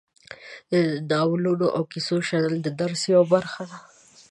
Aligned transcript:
د 0.71 0.73
نالونو 1.09 1.67
او 1.77 1.83
کیسو 1.91 2.15
شنل 2.27 2.55
د 2.63 2.67
درس 2.81 3.01
یوه 3.13 3.25
برخه 3.33 3.63
ده. 3.69 3.77